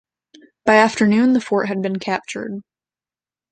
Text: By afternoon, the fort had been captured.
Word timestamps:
By 0.65 0.77
afternoon, 0.77 1.33
the 1.33 1.39
fort 1.39 1.67
had 1.67 1.83
been 1.83 1.99
captured. 1.99 2.63